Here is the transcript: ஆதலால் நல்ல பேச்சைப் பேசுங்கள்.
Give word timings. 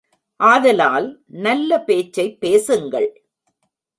ஆதலால் 0.39 1.07
நல்ல 1.27 1.79
பேச்சைப் 1.81 2.39
பேசுங்கள். 2.39 3.23